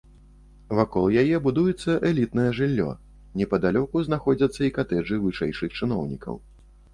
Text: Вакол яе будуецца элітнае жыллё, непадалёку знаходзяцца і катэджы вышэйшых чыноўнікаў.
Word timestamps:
Вакол 0.77 1.03
яе 1.23 1.37
будуецца 1.47 1.97
элітнае 2.09 2.45
жыллё, 2.59 2.87
непадалёку 3.43 4.03
знаходзяцца 4.09 4.61
і 4.69 4.73
катэджы 4.79 5.21
вышэйшых 5.27 5.69
чыноўнікаў. 5.83 6.35